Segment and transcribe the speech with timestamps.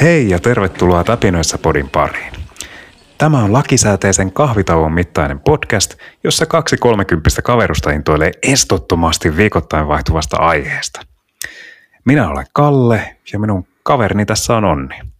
[0.00, 2.32] Hei ja tervetuloa Täpinöissä podin pariin.
[3.18, 5.94] Tämä on lakisääteisen kahvitauon mittainen podcast,
[6.24, 11.00] jossa kaksi kolmekymppistä kaverusta intoilee estottomasti viikoittain vaihtuvasta aiheesta.
[12.04, 15.13] Minä olen Kalle ja minun kaverini tässä on Onni.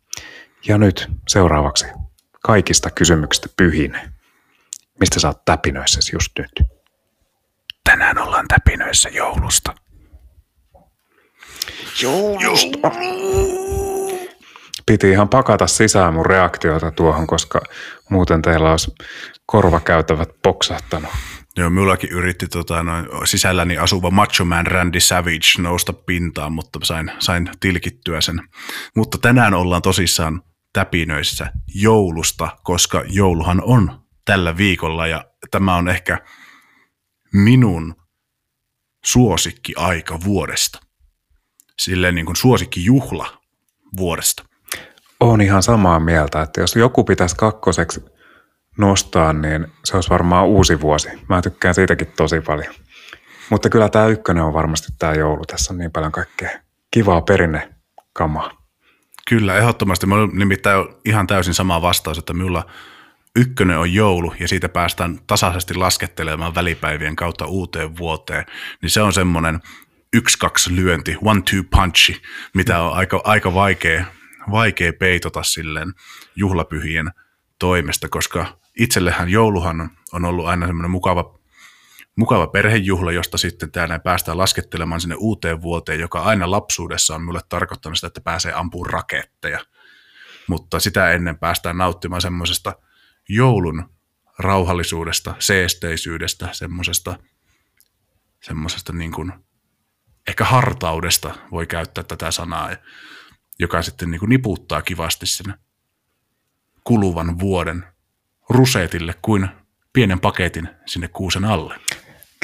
[0.69, 1.87] Ja nyt seuraavaksi
[2.43, 3.97] kaikista kysymyksistä pyhin.
[5.01, 6.69] Mistä sä oot täpinöissä just nyt?
[7.85, 9.75] Tänään ollaan täpinöissä joulusta.
[12.03, 12.91] Joulusta.
[14.87, 17.61] Piti ihan pakata sisään mun reaktioita tuohon, koska
[18.11, 18.95] muuten teillä olisi
[19.47, 21.11] korvakäytävät poksahtanut.
[21.57, 27.13] Joo, minullakin yritti tota, noin, sisälläni asuva Macho Man Randy Savage nousta pintaan, mutta sain,
[27.19, 28.41] sain tilkittyä sen.
[28.97, 30.43] Mutta tänään ollaan tosissaan
[30.75, 36.19] täpinöissä joulusta, koska jouluhan on tällä viikolla ja tämä on ehkä
[37.33, 37.95] minun
[39.05, 40.81] suosikki aika vuodesta.
[41.79, 43.43] Silleen niin kuin suosikki juhla
[43.97, 44.45] vuodesta.
[45.21, 48.05] Olen ihan samaa mieltä, että jos joku pitäisi kakkoseksi
[48.79, 51.09] nostaa, niin se olisi varmaan uusi vuosi.
[51.29, 52.75] Mä tykkään siitäkin tosi paljon.
[53.51, 55.45] Mutta kyllä tämä ykkönen on varmasti tämä joulu.
[55.45, 56.51] Tässä on niin paljon kaikkea
[56.91, 58.64] kivaa perinnekamaa.
[59.29, 60.07] Kyllä, ehdottomasti.
[60.07, 62.67] Mä nimittäin ihan täysin sama vastaus, että minulla
[63.37, 68.45] ykkönen on joulu ja siitä päästään tasaisesti laskettelemaan välipäivien kautta uuteen vuoteen.
[68.83, 69.61] Niin se on semmoinen
[70.13, 72.23] yksi-kaksi lyönti, one-two punchi,
[72.55, 74.05] mitä on aika, aika vaikea,
[74.51, 75.93] vaikea peitota silleen
[76.37, 77.11] juhlapyhien
[77.59, 81.39] toimesta, koska itsellehän jouluhan on ollut aina semmoinen mukava,
[82.17, 87.41] mukava perhejuhla, josta sitten täällä päästään laskettelemaan sinne uuteen vuoteen, joka aina lapsuudessa on mulle
[87.49, 89.61] tarkoittanut sitä, että pääsee ampumaan raketteja.
[90.47, 92.73] Mutta sitä ennen päästään nauttimaan semmoisesta
[93.29, 93.91] joulun
[94.39, 97.19] rauhallisuudesta, seesteisyydestä, semmoisesta,
[98.43, 99.33] semmoisesta niin kuin,
[100.29, 102.71] ehkä hartaudesta voi käyttää tätä sanaa,
[103.59, 105.55] joka sitten niin kuin niputtaa kivasti sen
[106.85, 107.85] kuluvan vuoden
[108.49, 109.49] rusetille kuin
[109.93, 111.81] pienen paketin sinne kuusen alle.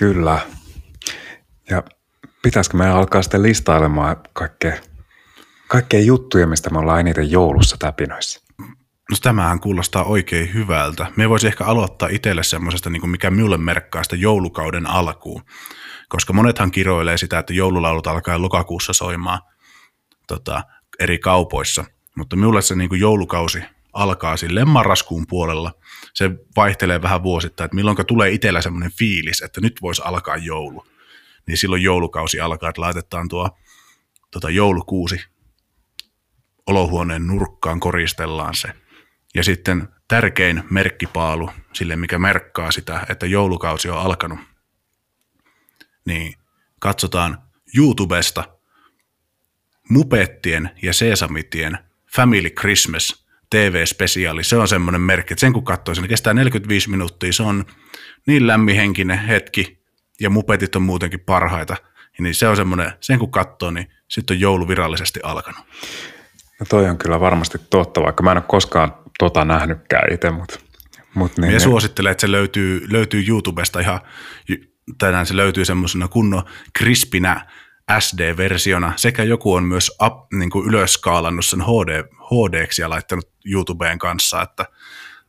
[0.00, 0.41] Kyllä.
[1.71, 1.83] Ja
[2.43, 4.77] pitäisikö me alkaa sitten listailemaan kaikkea,
[5.69, 8.41] kaikkea juttuja, mistä me ollaan eniten joulussa täpinöissä?
[9.10, 11.06] No tämähän kuulostaa oikein hyvältä.
[11.16, 15.43] Me voisi ehkä aloittaa itselle semmoisesta, niin mikä minulle merkkaa sitä joulukauden alkuun.
[16.09, 19.41] Koska monethan kiroilee sitä, että joululaulut alkaa lokakuussa soimaan
[20.27, 20.62] tota,
[20.99, 21.84] eri kaupoissa.
[22.16, 23.62] Mutta minulle se niin joulukausi
[23.93, 25.72] alkaa silleen marraskuun puolella.
[26.20, 30.86] Se vaihtelee vähän vuosittain, että milloin tulee itsellä semmoinen fiilis, että nyt voisi alkaa joulu.
[31.47, 33.58] Niin silloin joulukausi alkaa, että laitetaan tuo
[34.30, 35.20] tota, joulukuusi
[36.66, 38.69] olohuoneen nurkkaan, koristellaan se.
[39.34, 44.38] Ja sitten tärkein merkkipaalu sille, mikä merkkaa sitä, että joulukausi on alkanut,
[46.04, 46.34] niin
[46.80, 47.38] katsotaan
[47.76, 48.44] YouTubesta
[49.88, 51.78] Mupettien ja Sesamitien
[52.14, 54.44] Family Christmas TV-spesiaali.
[54.44, 57.33] Se on semmoinen merkki, että sen kun katsoo, se kestää 45 minuuttia.
[57.33, 57.65] Se on
[58.27, 59.83] niin lämmihenkinen hetki
[60.21, 61.77] ja mupetit on muutenkin parhaita.
[62.19, 65.66] Niin se on semmoinen, sen kun katsoo, niin sitten on joulu virallisesti alkanut.
[66.60, 70.59] No toi on kyllä varmasti totta, vaikka mä en ole koskaan tota nähnytkään itse, mutta...
[71.15, 74.00] Mut niin, Minä suosittelen, että se löytyy, löytyy YouTubesta ihan,
[74.99, 77.47] tänään se löytyy semmoisena kunnon krispinä
[77.99, 83.99] SD-versiona, sekä joku on myös up, niin kuin ylöskaalannut sen HD, HDksi ja laittanut YouTubeen
[83.99, 84.67] kanssa, että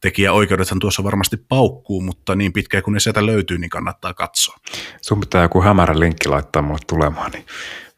[0.02, 4.56] tekijäoikeudethan tuossa varmasti paukkuu, mutta niin pitkään kun ne sieltä löytyy, niin kannattaa katsoa.
[5.02, 7.46] Sun pitää joku hämärä linkki laittaa mulle tulemaan, niin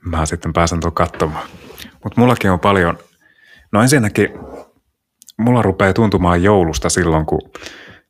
[0.06, 1.48] mä sitten pääsen tuon katsomaan.
[2.04, 2.98] Mutta mullakin on paljon,
[3.72, 4.30] no ensinnäkin
[5.38, 7.52] mulla rupeaa tuntumaan joulusta silloin, kun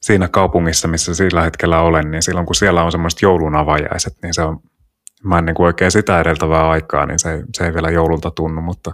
[0.02, 4.34] siinä kaupungissa, missä sillä hetkellä olen, niin silloin kun siellä on semmoiset joulun avajaiset, niin
[4.34, 4.60] se on,
[5.24, 8.62] mä en niin kuin oikein sitä edeltävää aikaa, niin se, se ei vielä joululta tunnu,
[8.62, 8.92] mutta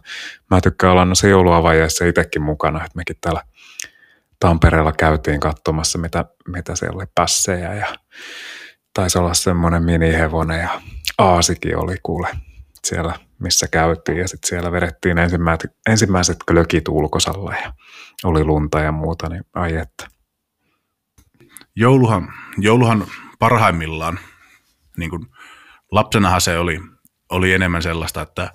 [0.50, 3.41] mä tykkään olla noissa jouluavajaisissa itsekin mukana, että mekin täällä
[4.40, 7.87] Tampereella käytiin katsomassa, mitä, mitä siellä oli pässejä ja
[8.93, 10.81] taisi olla semmoinen minihevonen ja
[11.17, 12.28] aasikin oli kuule
[12.85, 17.73] siellä, missä käytiin ja sitten siellä vedettiin ensimmäiset, ensimmäiset klökit ulkosalla ja
[18.23, 20.08] oli lunta ja muuta, niin ai että.
[21.76, 23.08] Jouluhan, jouluhan
[23.40, 24.20] parhaimmillaan,
[24.97, 25.26] niin kuin
[25.91, 26.80] lapsenahan se oli,
[27.30, 28.53] oli enemmän sellaista, että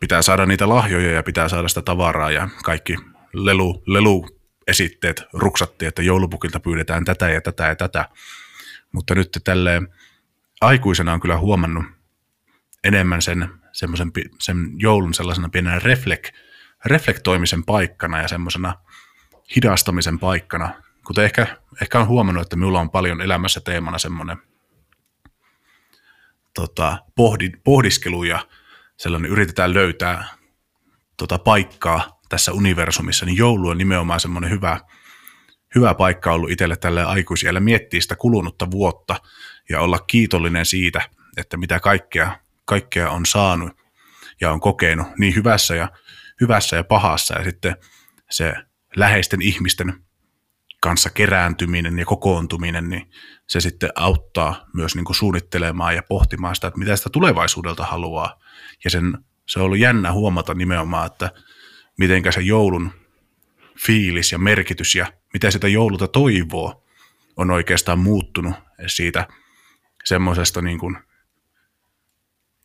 [0.00, 2.96] pitää saada niitä lahjoja ja pitää saada sitä tavaraa ja kaikki
[3.32, 4.28] lelu, lelu
[4.66, 8.08] esitteet ruksattiin, että joulupukilta pyydetään tätä ja tätä ja tätä.
[8.92, 9.88] Mutta nyt tälleen
[10.60, 11.84] aikuisena on kyllä huomannut
[12.84, 16.32] enemmän sen, semmoisen, sen joulun sellaisena pienenä reflek,
[16.84, 18.74] reflektoimisen paikkana ja semmoisena
[19.56, 20.74] hidastamisen paikkana.
[21.06, 21.46] Kuten ehkä,
[21.82, 24.36] ehkä on huomannut, että minulla on paljon elämässä teemana semmoinen
[26.54, 28.46] tota, pohdi, pohdiskelu ja
[28.96, 30.24] sellainen yritetään löytää
[31.16, 34.80] tota, paikkaa tässä universumissa, niin joulu on nimenomaan semmoinen hyvä,
[35.74, 39.16] hyvä paikka ollut itselle tälle aikuisille miettiä sitä kulunutta vuotta
[39.68, 43.82] ja olla kiitollinen siitä, että mitä kaikkea, kaikkea on saanut
[44.40, 45.88] ja on kokenut niin hyvässä ja,
[46.40, 47.34] hyvässä ja pahassa.
[47.34, 47.76] Ja sitten
[48.30, 48.54] se
[48.96, 50.04] läheisten ihmisten
[50.82, 53.10] kanssa kerääntyminen ja kokoontuminen, niin
[53.48, 58.40] se sitten auttaa myös niin kuin suunnittelemaan ja pohtimaan sitä, että mitä sitä tulevaisuudelta haluaa.
[58.84, 61.30] Ja sen, se on ollut jännä huomata nimenomaan, että
[61.98, 62.92] miten se joulun
[63.86, 66.84] fiilis ja merkitys ja mitä sitä joululta toivoo
[67.36, 68.54] on oikeastaan muuttunut
[68.86, 69.28] siitä
[70.04, 70.98] semmoisesta niin kuin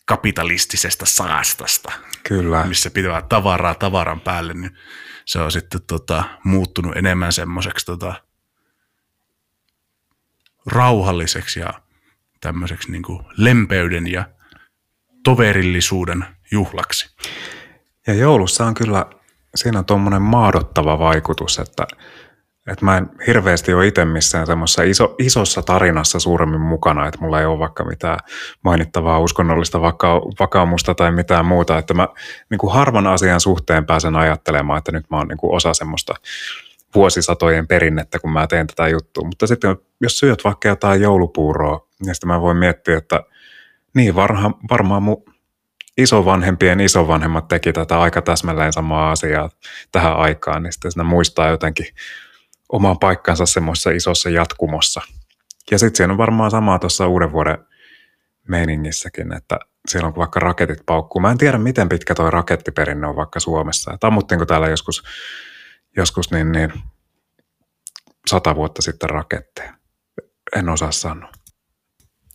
[0.06, 1.92] kapitalistisesta saastasta.
[2.24, 2.64] Kyllä.
[2.64, 4.78] Missä pitää tavaraa tavaran päälle, niin
[5.28, 8.14] se on sitten tota, muuttunut enemmän semmoiseksi tota,
[10.66, 11.74] rauhalliseksi ja
[12.42, 14.26] tämmöiseksi niin kuin lempeyden ja
[15.24, 17.16] toverillisuuden juhlaksi.
[18.08, 19.06] Ja joulussa on kyllä,
[19.56, 21.88] siinä on tuommoinen maadottava vaikutus, että,
[22.68, 27.40] että mä en hirveästi ole itse missään semmoisessa iso, isossa tarinassa suuremmin mukana, että mulla
[27.40, 28.20] ei ole vaikka mitään
[28.64, 32.08] mainittavaa uskonnollista vaka, vakaumusta tai mitään muuta, että mä
[32.50, 36.14] niin kuin harvan asian suhteen pääsen ajattelemaan, että nyt mä oon niin kuin osa semmoista
[36.96, 39.28] vuosisatojen perinnettä, kun mä teen tätä juttua.
[39.28, 43.24] Mutta sitten jos syöt vaikka jotain joulupuuroa, niin sitten mä voin miettiä, että
[43.96, 45.24] niin varha, varmaan mun
[45.98, 49.50] isovanhempien isovanhemmat teki tätä aika täsmälleen samaa asiaa
[49.92, 51.86] tähän aikaan, niin sitten muistaa jotenkin
[52.70, 55.02] omaan paikkansa semmoisessa isossa jatkumossa.
[55.72, 57.58] Ja sitten siinä on varmaan samaa tuossa uuden vuoden
[58.48, 61.22] meiningissäkin, että silloin kun vaikka raketit paukkuu.
[61.22, 63.94] Mä en tiedä, miten pitkä toi rakettiperinne on vaikka Suomessa.
[63.94, 65.04] Että ammuttiinko täällä joskus,
[65.98, 66.74] joskus niin, niin
[68.28, 69.74] sata vuotta sitten raketteja?
[70.56, 71.32] En osaa sanoa.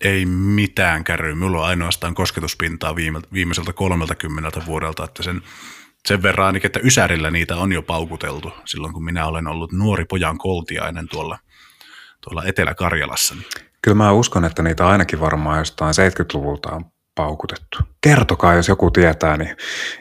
[0.05, 1.35] Ei mitään kärryä.
[1.35, 5.43] Minulla on ainoastaan kosketuspintaa viime, viimeiseltä 30 vuodelta, että sen
[6.09, 10.05] sen verran ainakin, että Ysärillä niitä on jo paukuteltu silloin, kun minä olen ollut nuori
[10.05, 11.39] pojan koltiainen tuolla,
[12.21, 13.35] tuolla Etelä-Karjalassa.
[13.83, 16.85] Kyllä mä uskon, että niitä ainakin varmaan jostain 70-luvulta on
[17.15, 17.79] paukutettu.
[18.01, 19.57] Kertokaa, jos joku tietää, niin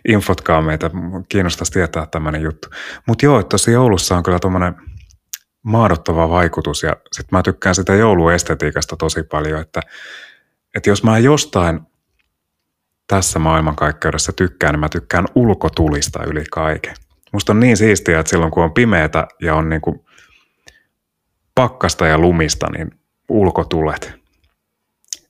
[0.07, 0.89] infotkaa meitä.
[1.29, 2.69] Kiinnostaisi tietää tämmöinen juttu.
[3.07, 4.75] Mutta joo, tuossa joulussa on kyllä tuommoinen
[5.63, 9.81] maadottava vaikutus ja sitten mä tykkään sitä jouluestetiikasta tosi paljon, että,
[10.75, 11.79] että jos mä jostain
[13.11, 16.93] tässä maailmankaikkeudessa tykkään, niin mä tykkään ulkotulista yli kaiken.
[17.33, 20.05] Musta on niin siistiä, että silloin kun on pimeätä ja on niin kuin
[21.55, 22.91] pakkasta ja lumista, niin
[23.29, 24.13] ulkotulet.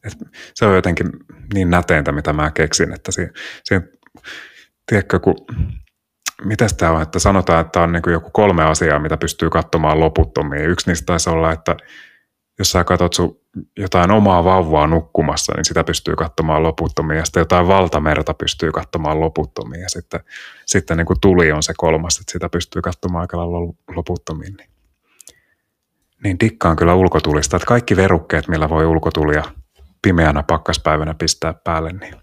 [0.03, 0.13] Et
[0.53, 1.09] se on jotenkin
[1.53, 3.31] niin näteintä, mitä mä keksin, että siinä,
[3.63, 3.85] siinä
[4.85, 5.35] tiedätkö, kun,
[6.45, 9.99] mitä tämä on, että sanotaan, että on niin kuin joku kolme asiaa, mitä pystyy katsomaan
[9.99, 10.69] loputtomiin.
[10.69, 11.77] Yksi niistä taisi olla, että
[12.61, 13.39] jos sä katsot sun
[13.77, 17.17] jotain omaa vauvaa nukkumassa, niin sitä pystyy katsomaan loputtomiin.
[17.17, 19.81] Ja sitten jotain valtamerta pystyy katsomaan loputtomiin.
[19.81, 20.19] Ja sitten,
[20.65, 24.57] sitten niin kuin tuli on se kolmas, että sitä pystyy katsomaan aika lailla loputtomiin.
[24.57, 24.69] Niin,
[26.23, 27.57] niin dikkaan kyllä ulkotulista.
[27.57, 29.43] Että kaikki verukkeet, millä voi ulkotulia
[30.01, 32.15] pimeänä pakkaspäivänä pistää päälle, niin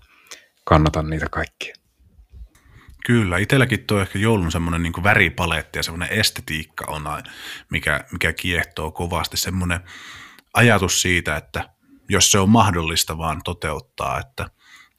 [0.64, 1.74] kannatan niitä kaikkia.
[3.06, 7.04] Kyllä, itselläkin tuo ehkä joulun semmoinen niin väripaletti ja semmoinen estetiikka on,
[7.70, 9.36] mikä, mikä kiehtoo kovasti.
[9.36, 9.80] Semmoinen
[10.58, 11.68] ajatus siitä, että
[12.08, 14.50] jos se on mahdollista vaan toteuttaa, että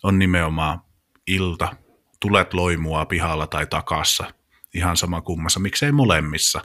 [0.03, 0.81] on nimenomaan
[1.27, 1.75] ilta,
[2.19, 4.33] tulet loimua pihalla tai takassa,
[4.73, 6.61] ihan sama kummassa, miksei molemmissa.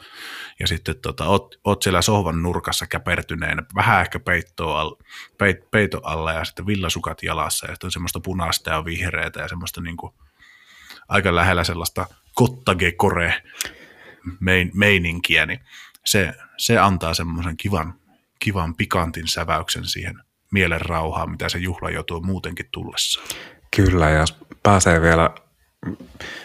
[0.61, 4.21] Ja sitten tota, oot, oot siellä sohvan nurkassa käpertyneenä, vähän ehkä
[4.59, 4.97] al,
[5.39, 9.49] peit, peito alla ja sitten villasukat jalassa ja sitten on semmoista punaista ja vihreätä ja
[9.49, 10.15] semmoista niin kuin,
[11.09, 13.43] aika lähellä sellaista kottagekore
[14.75, 15.61] meininkiä, niin
[16.05, 18.04] se, se antaa semmoisen kivan
[18.45, 20.15] kivan pikantin säväyksen siihen
[20.53, 23.21] mielen rauhaan, mitä se juhla joutuu muutenkin tullessa.
[23.77, 24.25] Kyllä, ja
[24.63, 25.31] pääsee vielä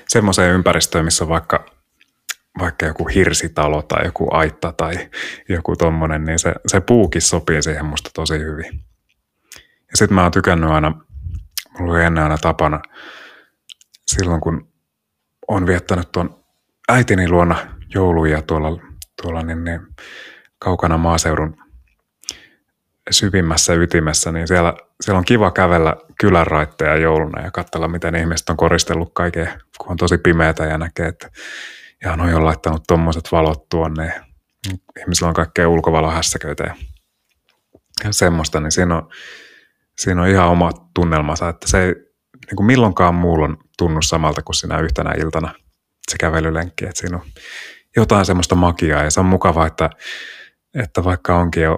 [0.07, 1.65] semmoiseen ympäristöön, missä vaikka,
[2.59, 5.09] vaikka joku hirsitalo tai joku aitta tai
[5.49, 8.85] joku tommonen, niin se, se puukin sopii siihen musta tosi hyvin.
[9.91, 10.93] Ja sitten mä oon tykännyt aina,
[11.79, 12.81] mulla oli ennen aina tapana,
[14.07, 14.73] silloin kun
[15.47, 16.43] on viettänyt tuon
[16.89, 17.55] äitini luona
[17.93, 18.81] jouluja tuolla,
[19.21, 19.79] tuolla niin, niin
[20.59, 21.68] kaukana maaseudun
[23.11, 28.49] syvimmässä ytimessä, niin siellä, siellä on kiva kävellä kylän raitteja jouluna ja katsella, miten ihmiset
[28.49, 31.29] on koristellut kaiken, kun on tosi pimeätä ja näkee, että
[32.03, 34.21] ja on jo laittanut tuommoiset valot tuonne.
[34.99, 36.75] Ihmisillä on kaikkea ulkovalohässäköitä ja,
[38.03, 39.09] ja semmoista, niin siinä on,
[39.97, 41.93] siinä on ihan oma tunnelmansa, että se ei
[42.47, 45.53] niin kuin milloinkaan muulla on tunnu samalta kuin sinä yhtenä iltana
[46.11, 47.23] se kävelylenkki, että siinä on
[47.95, 49.89] jotain semmoista magiaa ja se on mukava, että,
[50.73, 51.77] että vaikka onkin jo,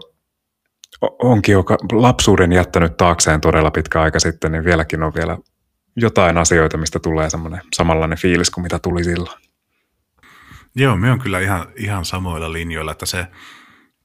[1.02, 5.38] onkin jo lapsuuden jättänyt taakseen todella pitkä aika sitten, niin vieläkin on vielä
[5.96, 9.42] jotain asioita, mistä tulee semmoinen samanlainen fiilis kuin mitä tuli silloin.
[10.76, 13.28] Joo, me on kyllä ihan, ihan samoilla linjoilla, että se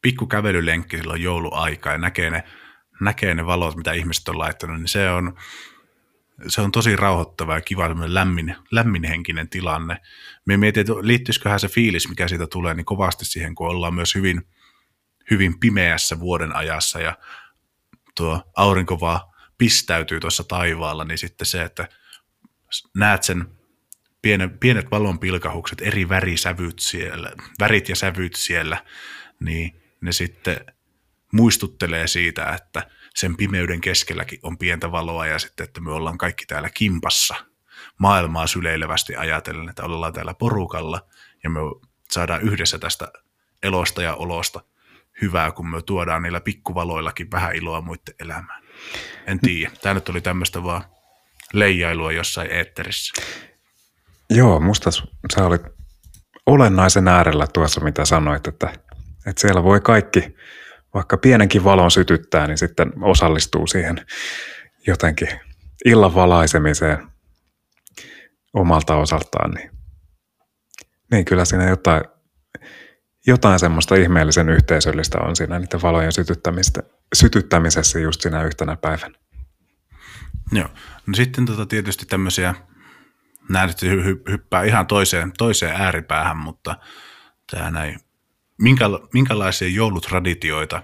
[0.02, 2.44] pikku kävelylenkki silloin jouluaika ja näkee ne,
[3.00, 5.34] näkee ne valot, mitä ihmiset on laittanut, niin se on,
[6.48, 9.96] se on tosi rauhoittava ja kiva lämmin, lämminhenkinen tilanne.
[10.44, 14.14] Me mietin, että liittyisiköhän se fiilis, mikä siitä tulee, niin kovasti siihen, kun ollaan myös
[14.14, 14.42] hyvin,
[15.30, 17.18] hyvin pimeässä vuoden ajassa ja
[18.16, 19.20] tuo aurinko vaan
[19.58, 21.88] pistäytyy tuossa taivaalla, niin sitten se, että
[22.96, 23.46] näet sen
[24.22, 28.84] pienet, pienet valonpilkahukset, eri värisävyt siellä, värit ja sävyt siellä,
[29.40, 30.66] niin ne sitten
[31.32, 36.46] muistuttelee siitä, että sen pimeyden keskelläkin on pientä valoa ja sitten, että me ollaan kaikki
[36.46, 37.34] täällä kimpassa
[37.98, 41.06] maailmaa syleilevästi ajatellen, että ollaan täällä porukalla
[41.44, 41.60] ja me
[42.10, 43.12] saadaan yhdessä tästä
[43.62, 44.60] elosta ja olosta
[45.22, 48.62] hyvää, kun me tuodaan niillä pikkuvaloillakin vähän iloa muiden elämään.
[49.26, 49.72] En tiedä.
[49.82, 50.84] Tämä nyt oli tämmöistä vaan
[51.52, 53.22] leijailua jossain eetterissä.
[54.30, 55.62] Joo, musta sä olit
[56.46, 58.72] olennaisen äärellä tuossa, mitä sanoit, että,
[59.26, 60.36] että siellä voi kaikki,
[60.94, 64.06] vaikka pienenkin valon sytyttää, niin sitten osallistuu siihen
[64.86, 65.28] jotenkin
[65.84, 67.06] illan valaisemiseen
[68.54, 69.50] omalta osaltaan.
[69.50, 69.70] Niin,
[71.10, 72.04] niin kyllä siinä jotain,
[73.26, 76.82] jotain semmoista ihmeellisen yhteisöllistä on siinä niiden valojen sytyttämistä,
[77.14, 79.18] sytyttämisessä just siinä yhtenä päivänä.
[80.52, 80.68] Joo.
[81.06, 82.54] No sitten tota tietysti tämmöisiä
[83.48, 83.82] nämä nyt
[84.30, 86.76] hyppää ihan toiseen, toiseen ääripäähän, mutta
[87.50, 88.00] tämä näin,
[88.58, 90.82] minkä, minkälaisia joulutraditioita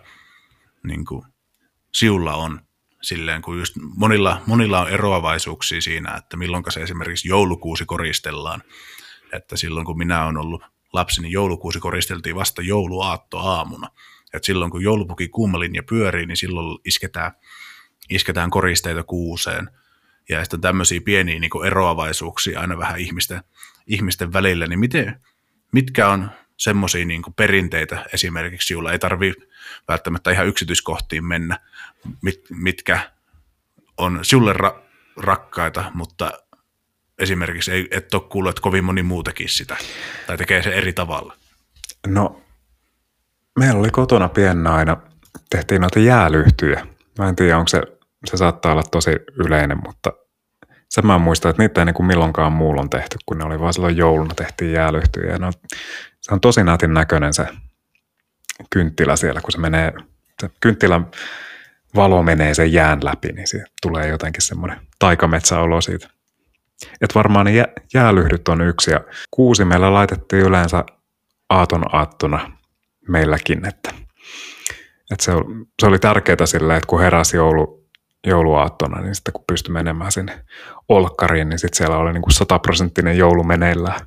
[0.82, 1.26] niin kuin
[1.92, 2.60] siulla on
[3.02, 8.62] silleen, kun just monilla, monilla on eroavaisuuksia siinä, että milloin se esimerkiksi joulukuusi koristellaan.
[9.32, 13.88] Että silloin kun minä olen ollut lapsi, niin joulukuusi koristeltiin vasta jouluaatto aamuna.
[14.34, 17.32] Että silloin kun joulupuki kuumalinja pyörii, niin silloin isketään,
[18.10, 19.70] isketään koristeita kuuseen–
[20.28, 23.42] ja sitten tämmöisiä pieniä niin kuin eroavaisuuksia aina vähän ihmisten,
[23.86, 25.20] ihmisten välillä, niin miten,
[25.72, 29.34] mitkä on semmoisia niin perinteitä esimerkiksi, joilla ei tarvi
[29.88, 31.58] välttämättä ihan yksityiskohtiin mennä,
[32.22, 33.10] mit, mitkä
[33.96, 34.82] on sinulle ra-
[35.16, 36.41] rakkaita, mutta
[37.22, 39.76] esimerkiksi ei, et ole kuullut, että kovin moni muu tekisi sitä
[40.26, 41.36] tai tekee se eri tavalla?
[42.06, 42.42] No,
[43.58, 44.96] meillä oli kotona piennä aina,
[45.50, 46.86] tehtiin noita jäälyhtyjä.
[47.18, 47.82] Mä en tiedä, onko se,
[48.24, 49.10] se saattaa olla tosi
[49.44, 50.12] yleinen, mutta
[50.88, 53.60] sen mä muistan, että niitä ei niin kuin milloinkaan muulla on tehty, kun ne oli
[53.60, 55.38] vaan silloin jouluna tehtiin jäälyhtyjä.
[55.38, 55.52] No,
[56.20, 57.46] se on tosi nätin näköinen se
[58.70, 59.92] kynttilä siellä, kun se menee,
[60.40, 61.06] se kynttilän
[61.94, 66.08] valo menee sen jään läpi, niin siitä tulee jotenkin semmoinen taikametsäolo siitä.
[67.00, 67.64] Että varmaan ne
[67.94, 69.00] jäälyhdyt on yksi ja
[69.30, 70.84] kuusi meillä laitettiin yleensä
[71.48, 72.58] aaton aattona
[73.08, 73.90] meilläkin, että,
[75.10, 75.32] että se,
[75.80, 77.88] se oli tärkeää sillä, että kun heräsi joulu,
[78.26, 80.44] jouluaattona, niin sitten kun pystyi menemään sinne
[80.88, 84.00] olkkariin, niin sitten siellä oli niin kuin sataprosenttinen joulu meneillään.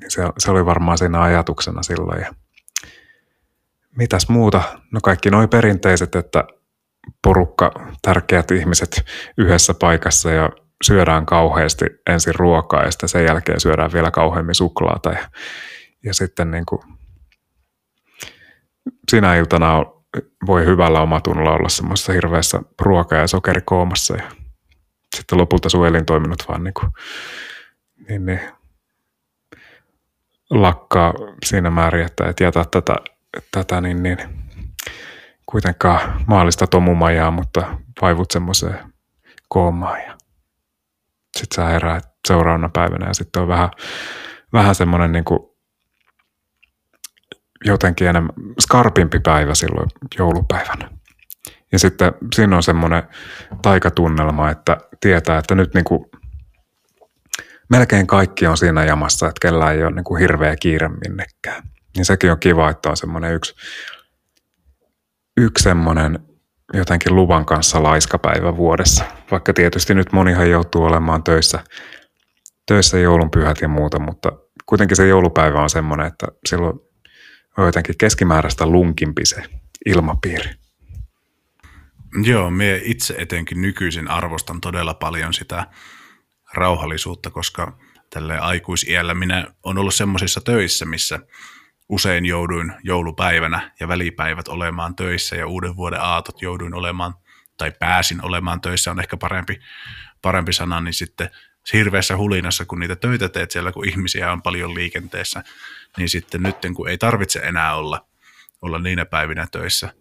[0.00, 2.20] Niin se, se oli varmaan siinä ajatuksena silloin.
[2.20, 2.34] Ja
[3.96, 4.62] mitäs muuta?
[4.92, 6.44] No kaikki noin perinteiset, että
[7.22, 7.70] porukka,
[8.02, 9.04] tärkeät ihmiset
[9.38, 10.50] yhdessä paikassa ja
[10.82, 15.10] syödään kauheasti ensin ruokaa ja sitten sen jälkeen syödään vielä kauheammin suklaata.
[15.10, 15.28] Ja,
[16.04, 16.82] ja sitten niin kuin,
[19.10, 20.04] sinä iltana on
[20.46, 24.30] voi hyvällä omatunnolla olla semmoisessa hirveässä ruoka- ja sokerikoomassa ja
[25.16, 26.92] sitten lopulta sun elintoiminnot vaan niin, kuin,
[28.08, 28.40] niin, niin
[30.50, 31.14] lakkaa
[31.44, 32.96] siinä määrin, että et jätä tätä,
[33.50, 34.18] tätä niin, niin,
[35.46, 38.78] kuitenkaan maallista tomumajaa, mutta vaivut semmoiseen
[39.48, 40.14] koomaan ja
[41.54, 43.70] sitten sä heräät seuraavana päivänä ja sitten on vähän,
[44.52, 45.24] vähän semmoinen niin
[47.64, 50.90] jotenkin enemmän skarpimpi päivä silloin joulupäivänä.
[51.72, 53.02] Ja sitten siinä on semmoinen
[53.62, 56.04] taikatunnelma, että tietää, että nyt niin kuin
[57.70, 61.62] melkein kaikki on siinä jamassa, että kellä ei ole niin kuin hirveä kiire minnekään.
[61.96, 63.54] Niin sekin on kiva, että on semmoinen yksi,
[65.36, 66.18] yksi semmoinen
[66.72, 69.04] jotenkin luvan kanssa laiskapäivä vuodessa.
[69.30, 71.64] Vaikka tietysti nyt monihan joutuu olemaan töissä,
[72.66, 74.32] töissä joulunpyhät ja muuta, mutta
[74.66, 76.80] kuitenkin se joulupäivä on semmoinen, että silloin
[77.58, 79.42] on jotenkin keskimääräistä lunkimpi se
[79.86, 80.50] ilmapiiri.
[82.22, 85.66] Joo, me itse etenkin nykyisin arvostan todella paljon sitä
[86.54, 87.78] rauhallisuutta, koska
[88.10, 91.18] tälle aikuisiällä minä olen ollut semmoisissa töissä, missä
[91.88, 97.14] usein jouduin joulupäivänä ja välipäivät olemaan töissä ja uuden vuoden aatot jouduin olemaan
[97.56, 99.60] tai pääsin olemaan töissä on ehkä parempi,
[100.22, 101.30] parempi sana, niin sitten
[101.72, 105.44] hirveässä hulinassa, kun niitä töitä teet siellä, kun ihmisiä on paljon liikenteessä,
[105.96, 108.06] niin sitten nyt kun ei tarvitse enää olla,
[108.62, 109.94] olla niinä päivinä töissä,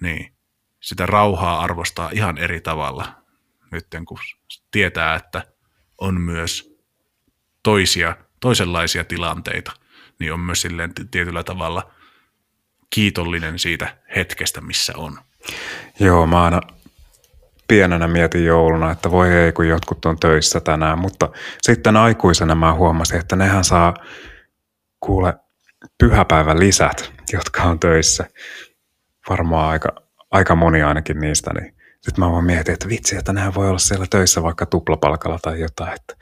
[0.00, 0.34] niin
[0.82, 3.22] sitä rauhaa arvostaa ihan eri tavalla
[3.70, 4.18] nyt, kun
[4.70, 5.44] tietää, että
[5.98, 6.76] on myös
[7.62, 9.72] toisia, toisenlaisia tilanteita,
[10.18, 11.90] niin on myös silleen tietyllä tavalla
[12.90, 15.18] kiitollinen siitä hetkestä, missä on.
[16.00, 16.60] Joo, mä aina
[17.68, 21.28] pienenä mietin jouluna, että voi ei, kun jotkut on töissä tänään, mutta
[21.62, 23.94] sitten aikuisena mä huomasin, että nehän saa
[25.00, 25.34] kuule
[25.98, 28.26] pyhäpäivän lisät, jotka on töissä.
[29.28, 29.88] Varmaan aika,
[30.30, 33.78] aika moni ainakin niistä, niin sitten mä vaan mietin, että vitsi, että nehän voi olla
[33.78, 36.16] siellä töissä vaikka tuplapalkalla tai jotain, että,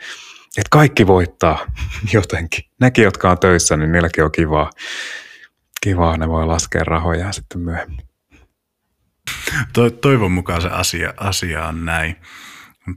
[0.59, 1.67] että kaikki voittaa
[2.13, 2.65] jotenkin.
[2.81, 4.71] Nekin, jotka on töissä, niin niilläkin on kivaa.
[5.81, 8.09] Kivaa, ne voi laskea rahoja sitten myöhemmin.
[9.73, 12.17] To, toivon mukaan se asia, asia on näin.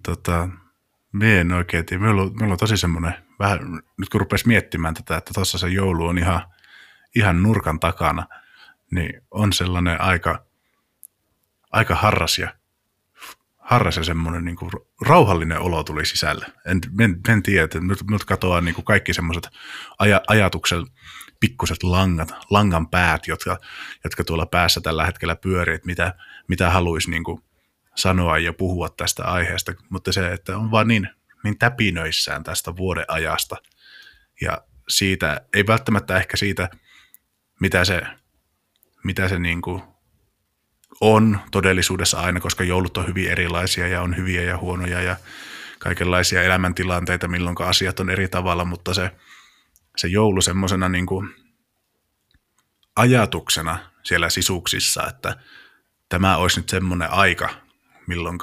[0.04, 0.50] Tota,
[1.12, 2.04] me en oikein tiedä.
[2.04, 3.60] Meillä on, meillä on tosi semmoinen, vähän,
[3.98, 6.42] nyt kun rupesi miettimään tätä, että tuossa se joulu on ihan,
[7.16, 8.28] ihan nurkan takana,
[8.92, 10.46] niin on sellainen aika,
[11.72, 12.54] aika harras ja,
[13.68, 14.72] harras ja semmoinen niin kuin
[15.02, 16.46] rauhallinen olo tuli sisälle.
[16.66, 19.50] En, en, en tiedä, että nyt, nyt katoaa niin kuin kaikki semmoiset
[20.00, 20.80] aja, ajatukset,
[21.40, 23.60] pikkuset langat, langan päät, jotka,
[24.04, 26.14] jotka tuolla päässä tällä hetkellä pyörii, että mitä,
[26.48, 27.42] mitä haluaisi niin kuin
[27.96, 31.10] sanoa ja puhua tästä aiheesta, mutta se, että on vaan niin,
[31.44, 33.56] niin täpinöissään tästä vuoden ajasta
[34.42, 36.70] ja siitä, ei välttämättä ehkä siitä,
[37.60, 38.02] mitä se,
[39.04, 39.82] mitä se niin kuin
[41.02, 45.16] on todellisuudessa aina, koska joulut on hyvin erilaisia ja on hyviä ja huonoja ja
[45.80, 49.12] kaikenlaisia elämäntilanteita, milloin asiat on eri tavalla, mutta se,
[49.98, 51.06] se joulu semmoisena niin
[52.96, 55.36] ajatuksena siellä sisuksissa, että
[56.10, 57.50] tämä olisi nyt semmoinen aika,
[58.08, 58.40] milloin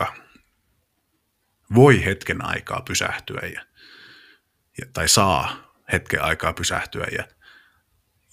[1.74, 3.64] voi hetken aikaa pysähtyä ja,
[4.80, 7.24] ja, tai saa hetken aikaa pysähtyä ja,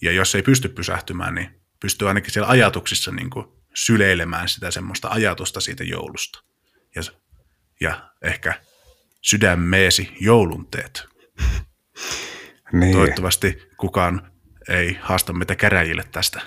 [0.02, 5.08] ja jos ei pysty pysähtymään, niin pystyy ainakin siellä ajatuksissa niin kuin syleilemään sitä semmoista
[5.08, 6.42] ajatusta siitä joulusta.
[6.94, 7.02] Ja,
[7.80, 8.60] ja ehkä
[9.22, 11.04] sydämeesi joulun teet.
[12.72, 12.92] Niin.
[12.92, 14.32] Toivottavasti kukaan
[14.68, 16.40] ei haasta meitä käräjille tästä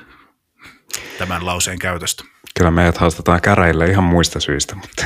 [1.17, 2.23] tämän lauseen käytöstä.
[2.57, 5.05] Kyllä meidät haastetaan käräjille ihan muista syistä, mutta...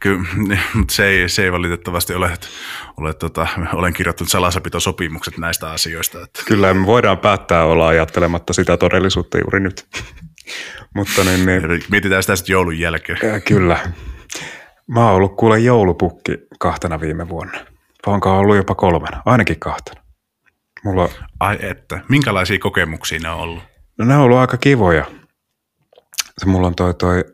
[0.00, 2.30] Kyllä, mutta se ei, se ei valitettavasti ole,
[2.96, 6.22] ole tota, olen kirjoittanut salasapitosopimukset näistä asioista.
[6.22, 6.42] Että.
[6.46, 9.86] Kyllä me voidaan päättää olla ajattelematta sitä todellisuutta juuri nyt.
[10.94, 13.18] mutta niin, niin, Mietitään sitä sitten joulun jälkeen.
[13.48, 13.78] Kyllä.
[14.86, 17.58] Mä oon ollut kuule joulupukki kahtena viime vuonna.
[18.06, 20.00] Onko ollut jopa kolmena, ainakin kahtena.
[20.84, 21.08] Mulla...
[21.40, 23.73] Ai että, minkälaisia kokemuksia ne on ollut?
[23.98, 25.04] No ne on ollut aika kivoja.
[26.38, 27.24] Se mulla on toi, toi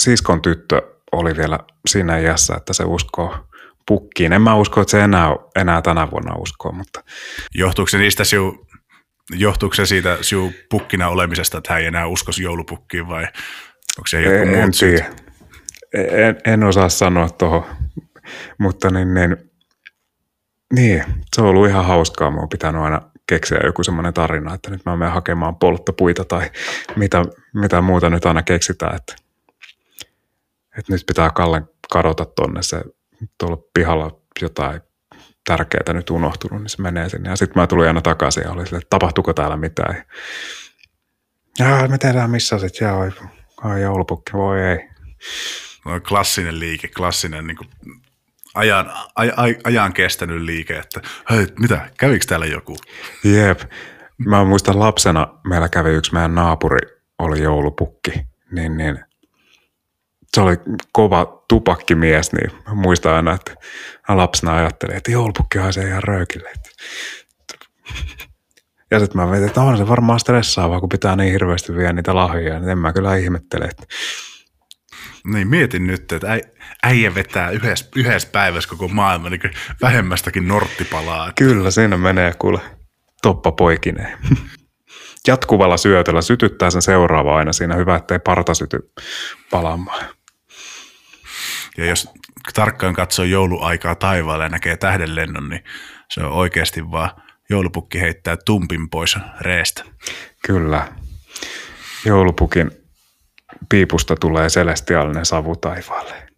[0.00, 3.46] siskon tyttö oli vielä siinä iässä, että se uskoo
[3.88, 4.32] pukkiin.
[4.32, 7.04] En mä usko, että se enää, enää tänä vuonna uskoo, mutta...
[7.54, 8.66] Johtuuko se niistä siu,
[9.30, 14.22] johtuuko se siitä siu pukkina olemisesta, että hän ei enää uskoisi joulupukkiin vai onko se
[14.22, 14.82] joku en, muut
[15.94, 17.64] en, en, en, osaa sanoa tuohon,
[18.58, 19.36] mutta niin, niin,
[20.74, 21.04] niin,
[21.36, 22.30] se on ollut ihan hauskaa.
[22.30, 26.50] Mä oon pitänyt aina keksiä joku semmoinen tarina, että nyt mä menen hakemaan polttopuita tai
[26.96, 29.14] mitä, mitä muuta nyt aina keksitään, että,
[30.78, 32.82] että nyt pitää Kallen kadota tonne se
[33.38, 34.80] tuolla pihalla jotain
[35.44, 37.30] tärkeää nyt unohtunut, niin se menee sinne.
[37.30, 40.04] Ja sitten mä tulin aina takaisin ja oli sille, että tapahtuuko täällä mitään.
[41.58, 43.12] Ja me tehdään missä sitten, ja
[43.62, 44.78] ai joulupukki, voi ei.
[45.84, 47.68] No, klassinen liike, klassinen niin kuin
[48.54, 52.76] ajan, aj, aj, ajan kestänyt liike, että hei, mitä, kävikö täällä joku?
[53.24, 53.60] Jep.
[54.18, 56.78] Mä muistan lapsena, meillä kävi yksi meidän naapuri,
[57.18, 58.12] oli joulupukki,
[58.50, 59.04] niin, niin
[60.34, 60.56] se oli
[60.92, 63.54] kova tupakkimies, niin mä muistan aina, että
[64.08, 66.50] lapsena ajattelin, että joulupukki haisee ihan röykille.
[68.90, 72.14] Ja sitten mä mietin, että on se varmaan stressaavaa, kun pitää niin hirveästi vielä niitä
[72.14, 73.82] lahjoja, niin en mä kyllä ihmettele, että
[75.26, 76.38] niin, mietin nyt, että
[76.82, 79.40] äijä vetää yhdessä, yhdessä päivässä koko maailma niin
[79.82, 81.32] vähemmästäkin norttipalaa.
[81.38, 82.60] Kyllä, siinä menee kuule
[83.22, 84.18] toppa poikineen.
[85.26, 87.74] Jatkuvalla syötöllä sytyttää sen seuraava aina siinä.
[87.74, 88.92] Hyvä, ettei parta syty
[89.50, 90.04] palaamaan.
[91.78, 92.08] Ja jos
[92.54, 95.64] tarkkaan katsoo jouluaikaa taivaalle ja näkee tähdenlennon, niin
[96.08, 97.10] se on oikeasti vaan
[97.50, 99.84] joulupukki heittää tumpin pois reestä.
[100.46, 100.88] Kyllä.
[102.04, 102.70] Joulupukin
[103.68, 106.28] piipusta tulee celestiaalinen savu taivaalle.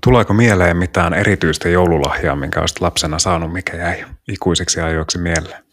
[0.00, 5.64] Tuleeko mieleen mitään erityistä joululahjaa, minkä olisit lapsena saanut, mikä jäi ikuisiksi ajoiksi mieleen?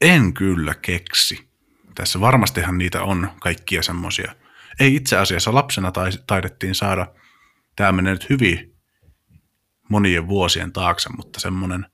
[0.00, 1.50] En kyllä keksi.
[1.94, 4.32] Tässä varmastihan niitä on kaikkia semmoisia
[4.80, 5.92] ei itse asiassa lapsena
[6.26, 7.06] taidettiin saada,
[7.76, 8.76] tämä menee nyt hyvin
[9.88, 11.86] monien vuosien taakse, mutta semmoinen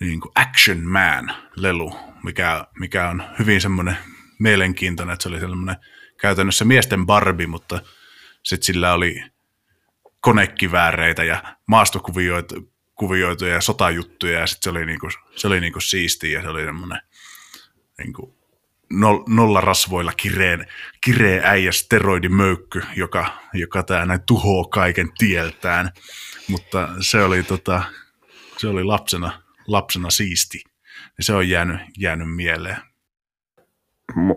[0.00, 3.96] niin Action Man-lelu, mikä, mikä on hyvin semmoinen
[4.38, 5.76] mielenkiintoinen, että se oli semmoinen
[6.20, 7.80] käytännössä miesten Barbie, mutta
[8.42, 9.24] sitten sillä oli
[10.20, 16.42] konekivääreitä ja maastokuvioituja ja sotajuttuja ja sitten se oli, niinku, se oli niinku siistiä ja
[16.42, 17.00] se oli semmoinen
[17.98, 18.36] niinku
[19.28, 20.66] nolla rasvoilla kireen,
[21.00, 25.90] kireen äijä steroidimöykky, joka, joka tää näin tuhoaa kaiken tieltään.
[26.48, 27.82] Mutta se oli, tota,
[28.56, 30.62] se oli lapsena, lapsena siisti.
[31.18, 32.76] Ja se on jäänyt, jäänyt mieleen.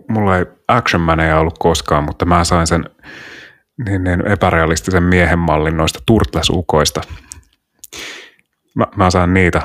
[0.09, 2.85] Mulla ei Action Maneja ollut koskaan, mutta mä sain sen
[3.85, 7.01] niin, niin epärealistisen miehen mallin noista turtlesukoista.
[8.75, 9.61] Mä, mä sain niitä.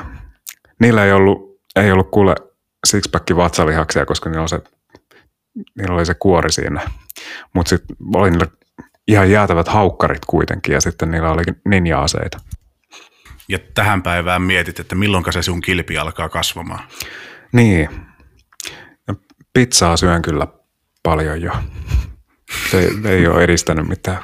[0.79, 2.35] Niillä ei ollut, ei ollut kuule
[2.87, 4.61] sixpack vatsalihaksia, koska niillä, on se,
[5.77, 6.81] niillä oli se kuori siinä.
[7.53, 8.47] Mutta sitten oli niillä
[9.07, 12.37] ihan jäätävät haukkarit kuitenkin ja sitten niillä oli ninja-aseita.
[13.49, 16.83] Ja tähän päivään mietit, että milloin se sun kilpi alkaa kasvamaan.
[17.51, 17.89] Niin.
[19.55, 20.47] Pizzaa syön kyllä
[21.03, 21.51] paljon jo.
[22.71, 24.23] Se ei ole edistänyt mitään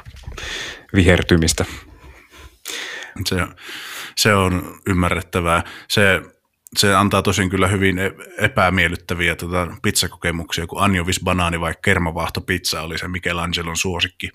[0.94, 1.64] vihertymistä.
[3.26, 3.36] Se,
[4.16, 5.64] se on ymmärrettävää.
[5.88, 6.22] Se,
[6.76, 12.82] se antaa tosin kyllä hyvin e- epämiellyttäviä tota, pizzakokemuksia, kun anjovis banaani vai kermavaahto pizza
[12.82, 14.30] oli se Michelangelon suosikki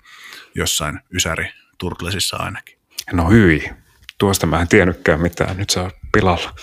[0.54, 2.78] jossain Ysäri Turtlesissa ainakin.
[3.12, 3.70] No hyi,
[4.18, 6.54] tuosta mä en tiennytkään mitään, nyt se on pilalla.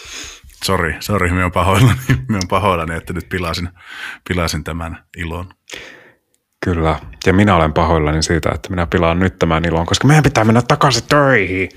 [0.66, 3.70] Sori, sori, minä olen pahoillani, minä olen pahoillani, että nyt pilasin,
[4.28, 5.50] pilasin tämän ilon.
[6.66, 10.44] Kyllä, ja minä olen pahoillani siitä, että minä pilaan nyt tämän ilon, koska meidän pitää
[10.44, 11.70] mennä takaisin töihin.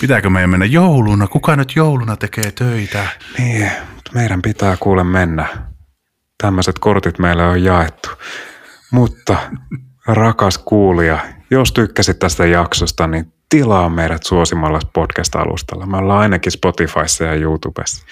[0.00, 1.26] Pitääkö meidän mennä jouluna?
[1.26, 3.06] Kuka nyt jouluna tekee töitä?
[3.38, 3.70] Niin,
[4.14, 5.46] meidän pitää kuule mennä.
[6.42, 8.08] Tämmöiset kortit meille on jaettu.
[8.90, 9.36] Mutta
[10.06, 11.18] rakas kuulija,
[11.50, 15.86] jos tykkäsit tästä jaksosta, niin tilaa meidät suosimalla podcast-alustalla.
[15.86, 18.06] Me ollaan ainakin Spotifyssa ja YouTubessa.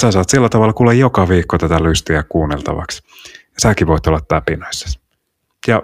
[0.00, 3.02] Sä saat sillä tavalla kuule joka viikko tätä lystiä kuunneltavaksi.
[3.26, 5.00] Ja säkin voit olla täpinöissä.
[5.66, 5.82] Ja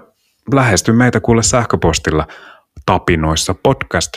[0.53, 2.27] lähesty meitä kuule sähköpostilla
[2.87, 4.13] tapinoissa podcast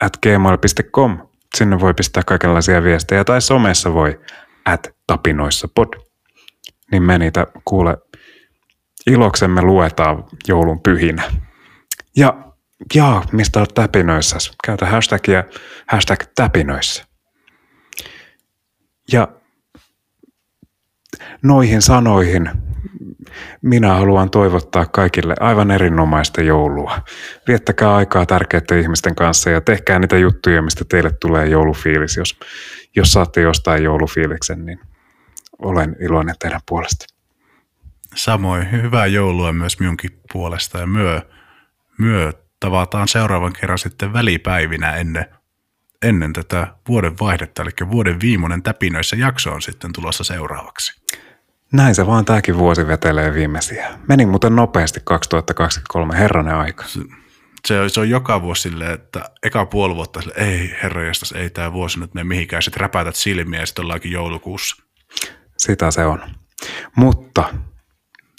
[0.00, 1.18] at gmail.com.
[1.56, 4.20] Sinne voi pistää kaikenlaisia viestejä tai somessa voi
[4.64, 5.88] at tapinoissa pod.
[6.92, 7.96] Niin me niitä kuule
[9.06, 11.22] iloksemme luetaan joulun pyhinä.
[12.16, 12.52] Ja
[12.94, 14.36] jaa, mistä olet täpinöissä?
[14.64, 15.44] Käytä hashtagia
[15.88, 17.04] hashtag täpinöissä.
[19.12, 19.28] Ja
[21.42, 22.50] noihin sanoihin
[23.62, 27.00] minä haluan toivottaa kaikille aivan erinomaista joulua.
[27.48, 32.16] Viettäkää aikaa tärkeiden ihmisten kanssa ja tehkää niitä juttuja, mistä teille tulee joulufiilis.
[32.16, 32.38] Jos,
[32.96, 34.80] jos saatte jostain joulufiiliksen, niin
[35.58, 37.06] olen iloinen teidän puolesta.
[38.14, 41.22] Samoin, hyvää joulua myös minunkin puolesta ja myö,
[41.98, 45.26] myö tavataan seuraavan kerran sitten välipäivinä ennen,
[46.02, 51.00] ennen tätä vuoden vaihdetta, eli vuoden viimeinen täpinöissä jakso on sitten tulossa seuraavaksi.
[51.72, 53.98] Näin se vaan tämäkin vuosi vetelee viimeisiä.
[54.08, 56.84] Meni muuten nopeasti 2023 herranen aika.
[56.84, 57.00] Se,
[57.66, 61.00] se, on, se on joka vuosi silleen, että eka puoli vuotta sille, ei herra
[61.34, 62.62] ei tämä vuosi nyt mene mihinkään.
[62.62, 64.76] Sitten räpätät silmiä ja sitten ollaankin joulukuussa.
[65.58, 66.22] Sitä se on.
[66.96, 67.54] Mutta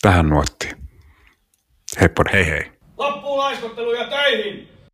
[0.02, 0.76] tähän nuottiin.
[2.02, 2.24] Heippa.
[2.34, 2.75] Hei hei.
[2.98, 4.75] Loppuun laiskottelu ja töihin!